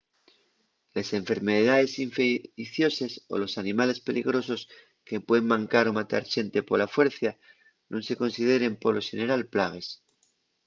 les 0.95 1.07
enfermedaes 1.21 1.91
infeicioses 2.05 3.11
o 3.33 3.35
los 3.43 3.53
animales 3.63 3.99
peligrosos 4.07 4.61
que 5.07 5.25
puen 5.27 5.43
mancar 5.53 5.85
o 5.87 5.97
matar 5.99 6.23
xente 6.33 6.59
pola 6.69 6.91
fuercia 6.95 7.31
nun 7.91 8.01
se 8.07 8.17
consideren 8.21 8.73
polo 8.83 9.05
xeneral 9.07 9.41
plagues 9.53 9.87